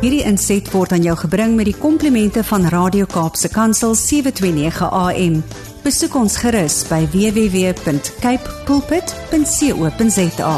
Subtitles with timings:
[0.00, 5.34] Hierdie inset word aan jou gebring met die komplimente van Radio Kaapse Kansel 729 AM.
[5.84, 10.54] Besoek ons gerus by www.cape pulpit.co.za.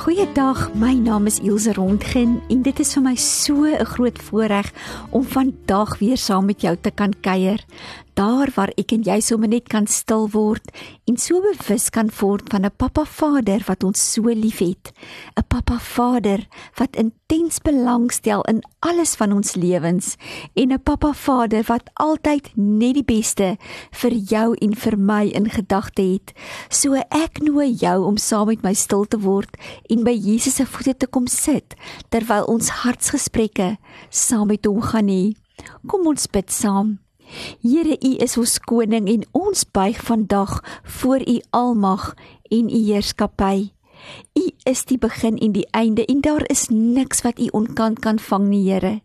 [0.00, 4.72] Goeiedag, my naam is Ilse Rondgen en dit is vir my so 'n groot voorreg
[5.10, 7.60] om vandag weer saam met jou te kan kuier
[8.14, 10.68] daar waar ek en jy sommer net kan stil word
[11.08, 14.92] en so bewus kan word van 'n pappa Vader wat ons so liefhet.
[15.36, 16.46] 'n Pappa Vader
[16.78, 20.16] wat intens belangstel in alles van ons lewens
[20.54, 23.56] en 'n pappa Vader wat altyd net die beste
[23.90, 26.32] vir jou en vir my in gedagte het.
[26.68, 29.56] So ek nooi jou om saam met my stil te word
[29.88, 31.74] en by Jesus se voete te kom sit
[32.08, 33.78] terwyl ons hartsgesprekke
[34.10, 35.34] saam met hom gaan hê.
[35.86, 36.98] Kom ons bid saam.
[37.62, 40.58] Here, U is ons koning en ons buig vandag
[41.00, 42.14] voor U almag
[42.50, 43.72] en U heerskappy.
[44.34, 48.18] U is die begin en die einde en daar is niks wat U onkant kan
[48.18, 49.00] vang nie, Here.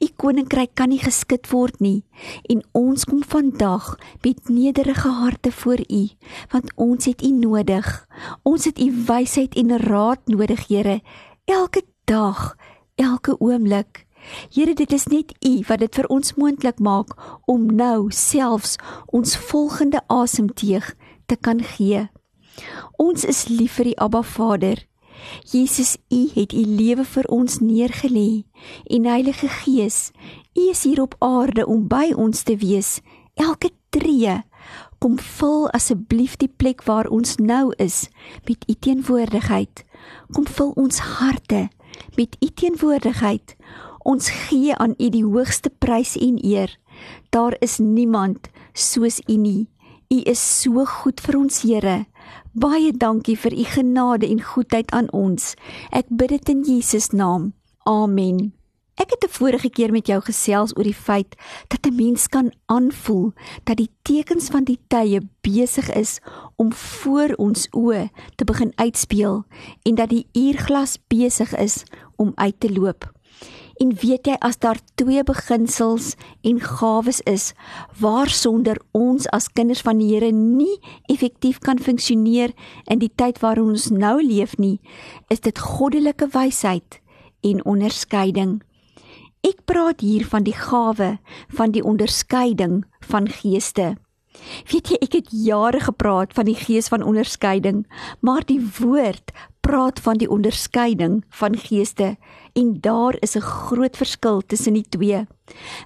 [0.00, 2.04] U koninkryk kan nie geskit word nie
[2.46, 6.02] en ons kom vandag met nederige harte voor U
[6.54, 7.90] want ons het U nodig.
[8.46, 11.00] Ons het U wysheid en raad nodig, Here,
[11.44, 12.54] elke dag,
[12.94, 14.05] elke oomblik.
[14.50, 17.14] Here, dit is net U wat dit vir ons moontlik maak
[17.46, 20.94] om nou selfs ons volgende asemteug
[21.26, 22.06] te kan gee.
[22.96, 24.86] Ons is lief vir die Abba Vader.
[25.50, 28.44] Jesus, U het U lewe vir ons neergelê
[28.90, 30.10] en Heilige Gees,
[30.56, 33.00] U is hier op aarde om by ons te wees.
[33.34, 34.42] Elke tree
[34.98, 38.06] kom vul asseblief die plek waar ons nou is
[38.48, 39.84] met U teenwoordigheid.
[40.32, 41.68] Kom vul ons harte
[42.16, 43.56] met U teenwoordigheid.
[44.06, 46.70] Ons gee aan U die hoogste prys en eer.
[47.34, 49.66] Daar is niemand soos U nie.
[50.14, 52.04] U is so goed vir ons, Here.
[52.54, 55.56] Baie dankie vir U genade en goedheid aan ons.
[55.90, 57.50] Ek bid dit in Jesus naam.
[57.82, 58.52] Amen.
[58.94, 61.34] Ek het 'n vorige keer met jou gesels oor die feit
[61.68, 63.32] dat 'n mens kan aanvoel
[63.64, 66.20] dat die tekens van die tye besig is
[66.56, 69.44] om voor ons oë te begin uitspeel
[69.82, 71.82] en dat die uurglas besig is
[72.16, 73.15] om uit te loop.
[73.76, 76.14] En weet jy as daar twee beginsels
[76.48, 77.50] en gawes is
[78.00, 80.78] waarsonder ons as kinders van die Here nie
[81.12, 82.54] effektief kan funksioneer
[82.88, 84.78] in die tyd waarin ons nou leef nie,
[85.28, 87.00] is dit goddelike wysheid
[87.44, 88.62] en onderskeiding.
[89.44, 91.18] Ek praat hier van die gawe
[91.58, 93.94] van die onderskeiding van geeste.
[94.72, 97.84] Weet jy, ek het jare gepraat van die gees van onderskeiding,
[98.20, 99.32] maar die woord
[99.66, 102.16] praat van die onderskeiding van geeste
[102.54, 105.26] en daar is 'n groot verskil tussen die twee.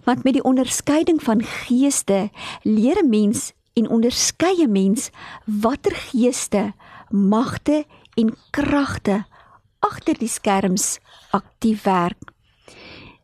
[0.04, 2.30] Want met die onderskeiding van geeste
[2.62, 5.10] leer 'n mens en onderskeie mens
[5.44, 6.72] watter geeste,
[7.08, 9.24] magte en kragte
[9.78, 10.98] agter die skerms
[11.30, 12.29] aktief werk.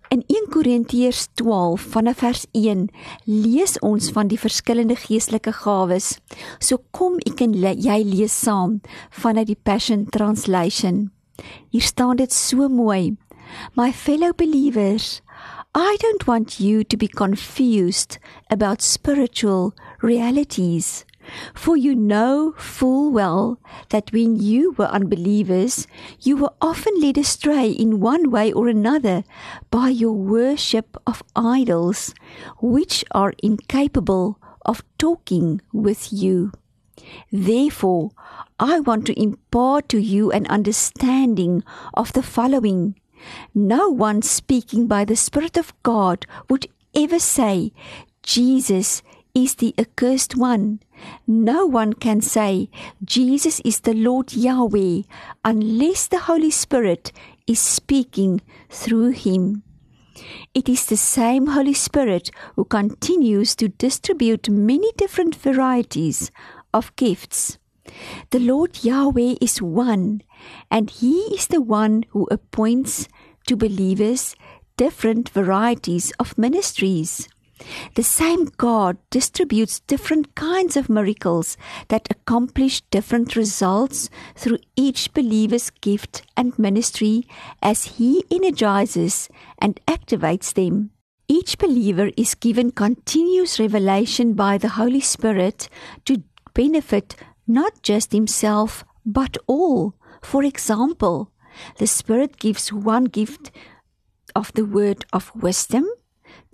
[0.08, 2.86] In 1 Korintiërs 12 vanaf vers 1
[3.24, 6.12] lees ons van die verskillende geestelike gawes.
[6.62, 8.78] So kom ek en jy lees saam
[9.10, 11.10] vanuit die Passion Translation.
[11.74, 13.16] Hier staan dit so mooi.
[13.74, 15.22] My fellow believers,
[15.74, 18.18] I don't want you to be confused
[18.48, 21.04] about spiritual realities.
[21.54, 23.58] For you know full well
[23.90, 25.86] that when you were unbelievers,
[26.20, 29.24] you were often led astray in one way or another
[29.70, 32.14] by your worship of idols,
[32.60, 36.52] which are incapable of talking with you.
[37.30, 38.10] Therefore,
[38.58, 41.62] I want to impart to you an understanding
[41.94, 42.94] of the following.
[43.54, 47.72] No one speaking by the Spirit of God would ever say,
[48.22, 49.02] Jesus
[49.36, 50.80] is the accursed one
[51.26, 52.70] no one can say,
[53.04, 55.02] Jesus is the Lord Yahweh,
[55.44, 57.12] unless the Holy Spirit
[57.46, 59.62] is speaking through him.
[60.54, 66.30] It is the same Holy Spirit who continues to distribute many different varieties
[66.72, 67.58] of gifts.
[68.30, 70.22] The Lord Yahweh is one,
[70.70, 73.08] and He is the one who appoints
[73.46, 74.34] to believers
[74.76, 77.28] different varieties of ministries.
[77.94, 81.56] The same God distributes different kinds of miracles
[81.88, 87.26] that accomplish different results through each believer's gift and ministry
[87.62, 90.90] as He energizes and activates them.
[91.28, 95.68] Each believer is given continuous revelation by the Holy Spirit
[96.04, 96.22] to
[96.54, 97.16] benefit
[97.46, 99.94] not just himself but all.
[100.22, 101.32] For example,
[101.78, 103.50] the Spirit gives one gift
[104.34, 105.88] of the word of wisdom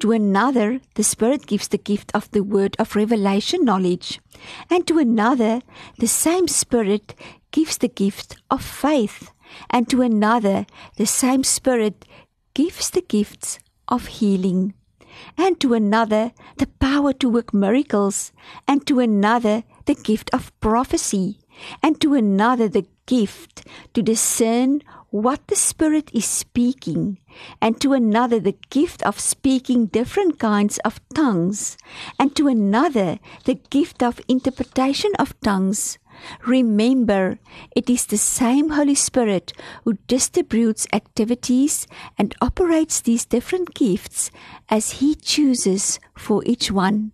[0.00, 4.20] To another, the Spirit gives the gift of the word of revelation knowledge.
[4.68, 5.60] And to another,
[5.98, 7.14] the same Spirit
[7.52, 9.30] gives the gift of faith,
[9.70, 12.04] and to another, the same Spirit
[12.54, 13.58] gives the gifts
[13.88, 14.74] of healing,
[15.36, 18.32] and to another, the power to work miracles,
[18.66, 21.38] and to another, the gift of prophecy,
[21.82, 24.82] and to another, the gift to discern
[25.12, 27.18] what the Spirit is speaking,
[27.60, 31.76] and to another the gift of speaking different kinds of tongues,
[32.18, 35.98] and to another the gift of interpretation of tongues.
[36.46, 37.38] Remember,
[37.76, 39.52] it is the same Holy Spirit
[39.84, 41.86] who distributes activities
[42.16, 44.30] and operates these different gifts
[44.70, 47.12] as He chooses for each one.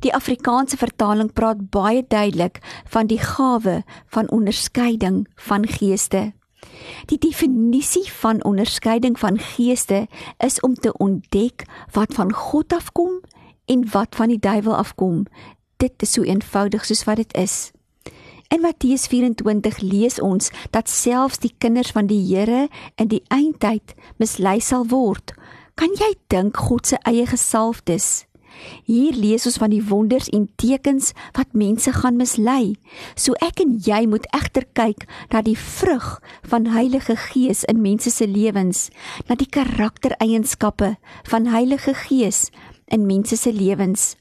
[0.00, 2.58] Die Afrikaanse vertaling praat baie duidelik
[2.88, 6.32] van die gawe van onderskeiding van geeste.
[7.06, 10.06] Die definisie van onderskeiding van geeste
[10.38, 13.20] is om te ontdek wat van God afkom
[13.64, 15.24] en wat van die duiwel afkom.
[15.76, 17.70] Dit is so eenvoudig soos wat dit is.
[18.48, 23.92] In Matteus 24 lees ons dat selfs die kinders van die Here in die eindtyd
[24.16, 25.34] mislei sal word.
[25.76, 28.27] Kan jy dink God se eie gesalfdes?
[28.84, 32.76] Hier lees ons van die wonders en tekens wat mense gaan mislei.
[33.14, 36.18] So ek en jy moet egter kyk na die vrug
[36.48, 38.88] van Heilige Gees in mense se lewens,
[39.28, 40.96] na die karaktereienskappe
[41.28, 42.48] van Heilige Gees
[42.86, 44.14] in mense se lewens.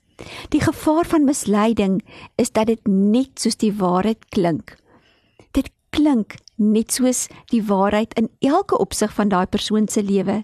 [0.50, 2.02] Die gevaar van misleiding
[2.36, 4.76] is dat dit net soos die waarheid klink.
[5.54, 10.44] Dit klink net soos die waarheid in elke opsig van daai persoon se lewe.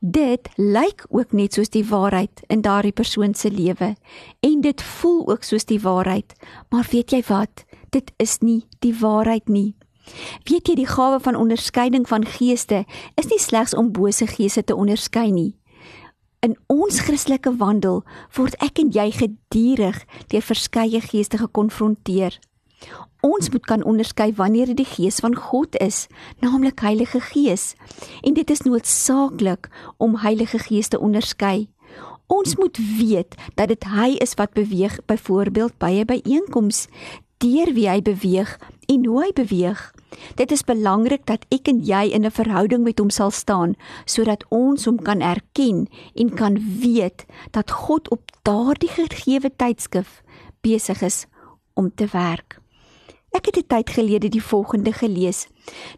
[0.00, 3.96] Dit lyk ook net soos die waarheid in daardie persoon se lewe
[4.40, 6.34] en dit voel ook soos die waarheid,
[6.70, 7.64] maar weet jy wat?
[7.90, 9.74] Dit is nie die waarheid nie.
[10.46, 12.84] Weet jy die gawe van onderskeiding van geeste
[13.18, 15.56] is nie slegs om bose geeste te onderskei nie.
[16.46, 18.04] In ons Christelike wandel
[18.36, 22.38] word ek en jy gedurig deur verskeie geeste gekonfronteer.
[23.20, 26.06] Ons moet kan onderskei wanneer dit die Gees van God is,
[26.38, 27.74] naamlik Heilige Gees,
[28.22, 31.68] en dit is noodsaaklik om Heilige Gees te onderskei.
[32.26, 36.86] Ons moet weet dat dit hy is wat beweeg, byvoorbeeld by 'n byeenkoms,
[37.38, 39.80] deur wie hy beweeg en hoe hy beweeg.
[40.34, 44.44] Dit is belangrik dat ek en jy in 'n verhouding met hom sal staan sodat
[44.48, 50.22] ons hom kan erken en kan weet dat God op daardie gegeewe tydskif
[50.60, 51.26] besig is
[51.74, 52.60] om te werk.
[53.30, 55.48] Ek het 'n tyd gelede die volgende gelees.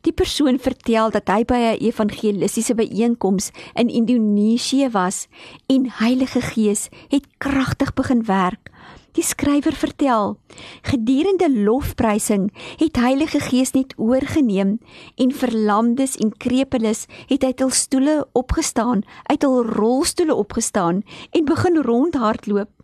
[0.00, 5.26] Die persoon vertel dat hy by 'n evangelistiese byeenkoms in Indonesië was
[5.66, 8.70] en Heilige Gees het kragtig begin werk.
[9.12, 10.38] Die skrywer vertel:
[10.82, 14.78] Gedurende lofprysing het Heilige Gees net oorgeneem
[15.16, 21.82] en verlamdes en krepeles het uit hul stoele opgestaan, uit hul rolstoele opgestaan en begin
[21.82, 22.79] rondhardloop.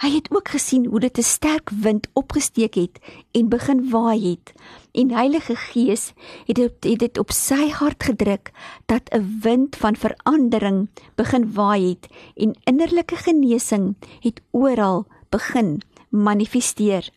[0.00, 2.98] Hy het ook gesien hoe dit 'n sterk wind opgesteek het
[3.32, 4.52] en begin waai het.
[4.92, 6.12] En Heilige Gees
[6.46, 8.50] het dit het dit op sy hart gedruk
[8.86, 17.08] dat 'n wind van verandering begin waai het en innerlike genesing het oral begin manifesteer.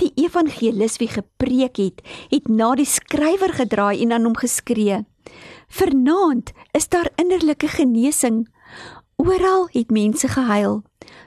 [0.00, 2.00] Die evangelis wie gepreek het,
[2.30, 5.04] het na die skrywer gedraai en aan hom geskree:
[5.68, 8.48] "Vernaand is daar innerlike genesing.
[9.20, 10.82] Oral het mense gehuil.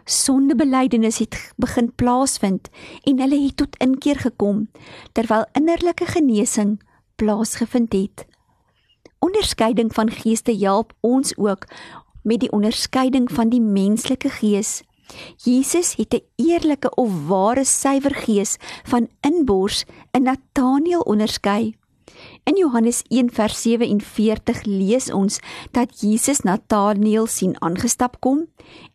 [0.05, 2.69] Sondebelydenis het begin plaasvind
[3.03, 4.63] en hulle het tot inkeer gekom
[5.12, 6.81] terwyl innerlike genesing
[7.15, 8.25] plaasgevind het."
[9.19, 11.67] Onderskeiding van geeste help ons ook
[12.23, 14.81] met die onderskeiding van die menslike gees.
[15.38, 21.75] Jesus het 'n eerlike of ware suiwer gees van inbors in Nathanael onderskei.
[22.43, 25.39] In Johannes 1:47 lees ons
[25.71, 28.47] dat Jesus Nathanael sien aangestap kom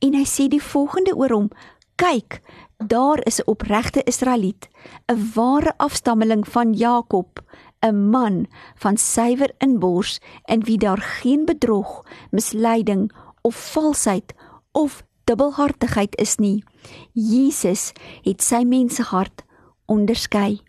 [0.05, 1.49] en hy sê die volgende oor hom:
[1.97, 2.43] "Kyk,
[2.77, 4.69] daar is 'n opregte Israeliet,
[5.09, 7.41] 'n ware afstammeling van Jakob."
[7.81, 13.13] 'n man van suiwer inbors in wie daar geen bedrog, misleiding
[13.43, 14.35] of valsheid
[14.73, 16.65] of dubbelhartigheid is nie.
[17.13, 19.45] Jesus het sy mensehart
[19.87, 20.68] onderskei.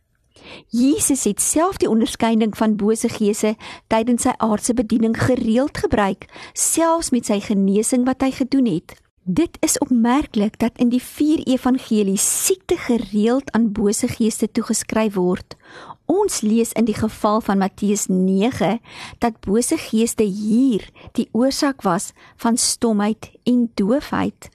[0.67, 3.55] Jesus het self die onderskeiding van bose geese
[3.87, 8.95] tydens sy aardse bediening gereeld gebruik, selfs met sy genesing wat hy gedoen het.
[9.23, 15.53] Dit is opmerklik dat in die 4 evangelies siekte gereeld aan bose geeste toegeskryf word.
[16.09, 18.79] Ons lees in die geval van Matteus 9
[19.21, 24.49] dat bose geeste hier die oorsaak was van stomheid en doofheid.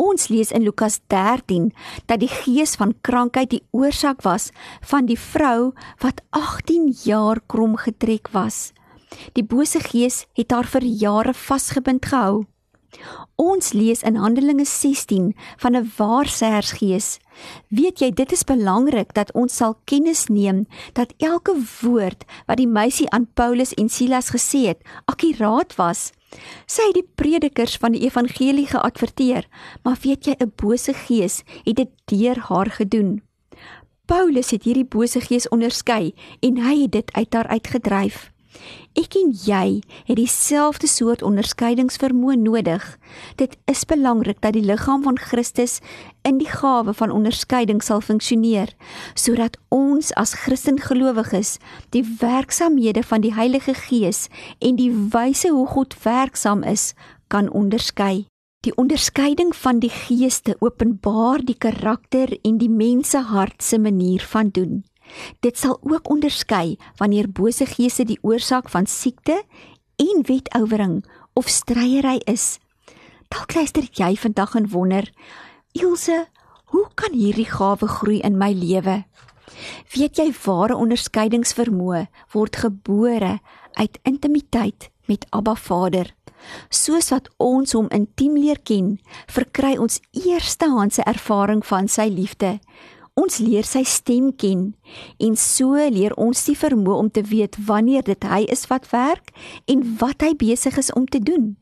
[0.00, 1.70] Ons lees in Lukas 13
[2.08, 4.48] dat die gees van krankheid die oorsaak was
[4.80, 8.70] van die vrou wat 18 jaar krom getrek was.
[9.36, 12.46] Die bose gees het haar vir jare vasgebind gehou.
[13.36, 17.18] Ons lees in Handelinge 16 van 'n waarsêersgees.
[17.68, 22.68] Weet jy, dit is belangrik dat ons sal kennis neem dat elke woord wat die
[22.68, 26.12] meisie aan Paulus en Silas gesê het, akkuraat was.
[26.66, 29.48] Sy het die predikers van die evangelie geadverteer,
[29.82, 33.22] maar weet jy 'n bose gees het dit deur haar gedoen.
[34.06, 38.30] Paulus het hierdie bose gees onderskei en hy het dit uit haar uitgedryf.
[38.98, 42.82] Ek en jy het dieselfde soort onderskeidingsvermoë nodig.
[43.38, 45.78] Dit is belangrik dat die liggaam van Christus
[46.26, 48.74] in die gawe van onderskeiding sal funksioneer,
[49.14, 51.58] sodat ons as Christengelowiges
[51.94, 54.26] die werksamehede van die Heilige Gees
[54.58, 56.90] en die wyse hoe God werksaam is,
[57.30, 58.26] kan onderskei.
[58.66, 64.82] Die onderskeiding van die geeste openbaar die karakter en die mensehart se manier van doen.
[65.40, 69.42] Dit sal ook onderskei wanneer bose geeste die oorsaak van siekte
[69.96, 72.58] en wetouwering of stryery is.
[73.28, 75.06] Dalk luister jy vandag en wonder,
[75.72, 76.26] Ilse,
[76.64, 79.04] hoe kan hierdie gawe groei in my lewe?
[79.94, 83.38] Weet jy ware onderskeidingsvermoë word gebore
[83.78, 86.10] uit intimiteit met Abba Vader.
[86.72, 88.94] Soos wat ons hom intiem leer ken,
[89.28, 92.58] verkry ons eerstehandse ervaring van sy liefde.
[93.14, 94.74] Ons leer sy stem ken
[95.18, 99.32] en so leer ons die vermoë om te weet wanneer dit hy is wat werk
[99.66, 101.56] en wat hy besig is om te doen.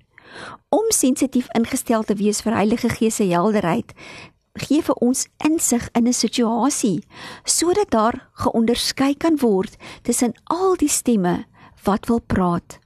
[0.68, 3.94] Om sensitief ingestel te wees vir Heilige Gees se helderheid
[4.58, 7.04] gee vir ons insig in 'n situasie
[7.44, 11.46] sodat daar geonderskei kan word tussen al die stemme
[11.84, 12.78] wat wil praat.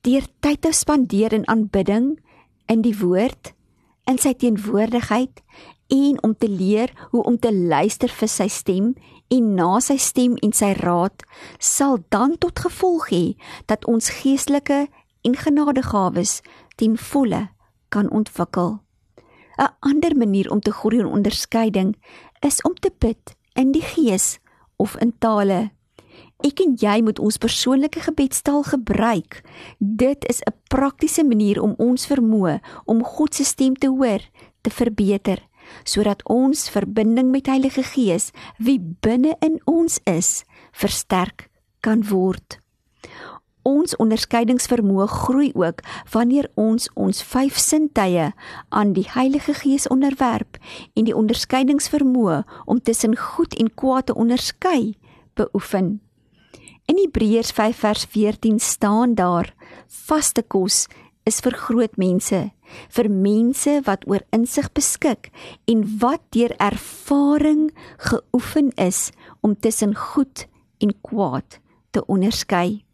[0.00, 2.18] Deur tyd te spandeer in aanbidding
[2.66, 3.54] in die woord
[4.04, 5.42] in sy teenwoordigheid
[5.88, 8.94] en om te leer hoe om te luister vir sy stem
[9.28, 11.24] en na sy stem en sy raad
[11.58, 13.24] sal dan tot gevolg hê
[13.70, 14.86] dat ons geestelike
[15.26, 16.40] en genadegawes
[16.76, 17.48] ten volle
[17.88, 18.78] kan ontwikkel.
[19.58, 21.96] 'n Ander manier om te groei in onderskeiding
[22.40, 24.38] is om te bid in die gees
[24.76, 25.70] of in tale.
[26.44, 29.40] Ek en jy moet ons persoonlike gebedstaal gebruik.
[29.78, 34.20] Dit is 'n praktiese manier om ons vermoë om God se stem te hoor
[34.60, 35.40] te verbeter
[35.84, 41.48] sodat ons verbinding met Heilige Gees wie binne in ons is versterk
[41.80, 42.58] kan word.
[43.66, 45.82] Ons onderskeidingsvermoë groei ook
[46.12, 48.28] wanneer ons ons vyf sintuie
[48.70, 50.60] aan die Heilige Gees onderwerp
[50.94, 54.94] en die onderskeidingsvermoë om tussen goed en kwaad te onderskei
[55.34, 55.96] beoefen.
[56.86, 59.54] In Hebreërs 5 vers 14 staan daar:
[59.88, 60.86] Vaste kos
[61.26, 62.38] is vir groot mense,
[62.94, 65.32] vir mense wat oor insig beskik
[65.66, 67.68] en wat deur ervaring
[68.10, 69.10] geoefen is
[69.42, 70.46] om tussen goed
[70.78, 71.58] en kwaad
[71.90, 72.86] te onderskei.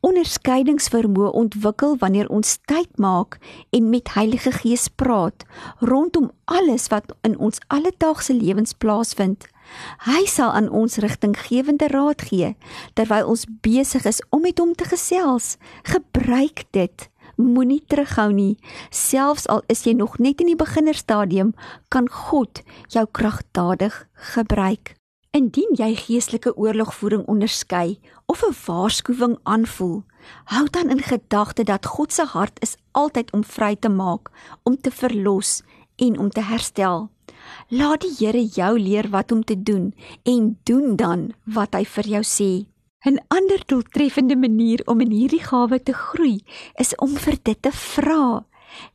[0.00, 3.36] Onderskeidingsvermoë ontwikkel wanneer ons tyd maak
[3.76, 5.44] en met Heilige Gees praat
[5.84, 9.44] rondom alles wat in ons alledaagse lewens plaasvind.
[10.08, 12.54] Hy sal aan ons rigtinggewende raad gee
[12.98, 15.58] terwyl ons besig is om met hom te gesels.
[15.84, 18.58] Gebruik dit moenie terughou nie.
[18.90, 21.54] Selfs al is jy nog net in die beginnerstadium,
[21.88, 24.94] kan God jou kragtadig gebruik.
[25.30, 30.02] Indien jy geestelike oorlogvoering onderskei of 'n waarskuwing aanvoel,
[30.44, 34.30] hou dan in gedagte dat God se hart is altyd om vry te maak,
[34.62, 35.62] om te verlos
[35.96, 37.10] en om te herstel.
[37.68, 42.06] Laat die Here jou leer wat om te doen en doen dan wat hy vir
[42.06, 42.66] jou sê.
[43.04, 46.42] 'n Ander doeltreffende manier om in hierdie gawe te groei
[46.74, 48.44] is om vir dit te vra.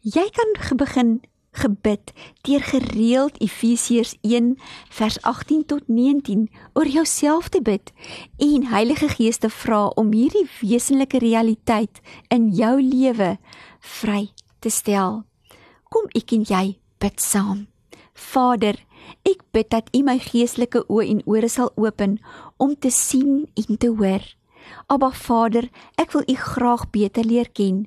[0.02, 1.22] Jy kan begin
[1.56, 2.14] gebid
[2.46, 4.58] deur gereeld Efesiërs 1
[4.90, 7.92] vers 18 tot 19 oor jouself te bid
[8.38, 13.38] en Heilige Gees te vra om hierdie wesenlike realiteit in jou lewe
[13.80, 15.24] vry te stel.
[15.90, 17.68] Kom ek en jy bid saam.
[18.14, 18.78] Vader,
[19.26, 22.18] Ek bid dat U my geestelike oë en ore sal open
[22.58, 24.24] om te sien en te hoor.
[24.88, 25.70] Aba Vader,
[26.02, 27.86] ek wil U graag beter leer ken.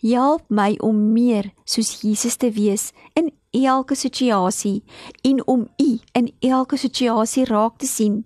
[0.00, 4.82] Help my om meer soos Jesus te wees in elke situasie
[5.24, 8.24] en om U in elke situasie raak te sien.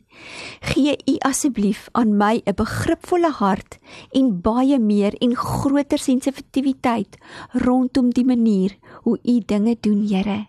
[0.73, 3.79] Gee U asseblief aan my 'n begripvolle hart
[4.13, 7.17] en baie meer en groter sensitiwiteit
[7.53, 10.47] rondom die manier hoe U dinge doen, Here.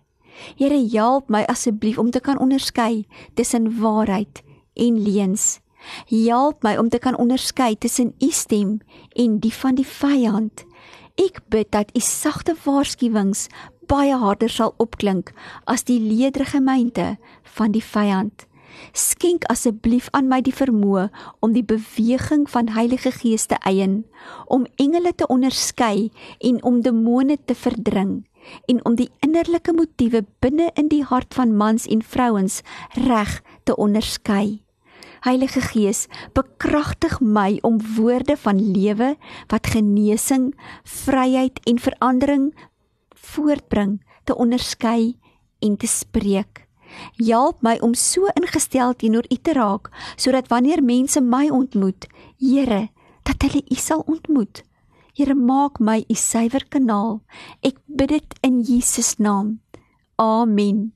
[0.57, 4.43] Here help my asseblief om te kan onderskei tussen waarheid
[4.73, 5.59] en leuns.
[6.07, 10.63] Help my om te kan onderskei tussen u stem en die van die vyand.
[11.19, 13.47] Ek bid dat u sagte waarskuwings
[13.87, 15.33] baie harder sal opklink
[15.69, 17.17] as die ledere gemeente
[17.57, 18.47] van die vyand.
[18.93, 21.07] Skenk asseblief aan my die vermoë
[21.45, 24.03] om die beweging van Heilige Gees te eien,
[24.45, 28.23] om engele te onderskei en om demone te verdring
[28.67, 32.61] en om die innerlike motiewe binne in die hart van mans en vrouens
[33.05, 34.62] reg te onderskei.
[35.23, 39.13] Heilige Gees, bekragtig my om woorde van lewe
[39.47, 40.49] wat genesing,
[40.83, 42.49] vryheid en verandering
[43.15, 45.15] voortbring te onderskei
[45.59, 46.67] en te spreek.
[47.17, 52.89] Help my om so ingestel teenoor U te raak sodat wanneer mense my ontmoet, Here,
[53.23, 54.63] dat hulle U sal ontmoet.
[55.15, 57.21] Here, maak my U suiwer kanaal.
[57.63, 59.61] Ek bid dit in Jesus naam.
[60.19, 60.91] Amen.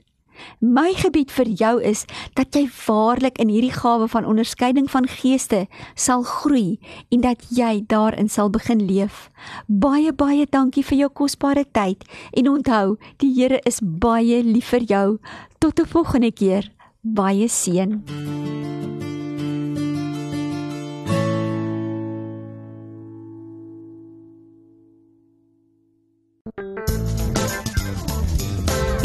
[0.60, 5.65] My gebied vir jou is dat jy waarlik in hierdie gawe van onderskeiding van geeste
[5.96, 6.79] sal groei
[7.10, 9.29] en dat jy daarin sal begin leef.
[9.67, 12.03] Baie baie dankie vir jou kosbare tyd
[12.34, 15.20] en onthou, die Here is baie lief vir jou.
[15.60, 16.72] Tot 'n volgende keer.
[17.01, 18.77] Baie seën.